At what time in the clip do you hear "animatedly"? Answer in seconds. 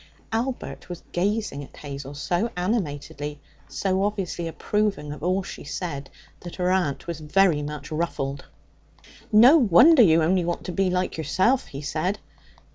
2.57-3.39